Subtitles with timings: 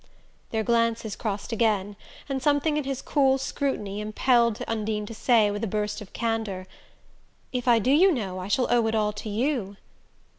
[0.49, 1.95] Their glances crossed again,
[2.27, 6.65] and something in his cool scrutiny impelled Undine to say, with a burst of candour:
[7.53, 9.77] "If I do, you know, I shall owe it all to you!"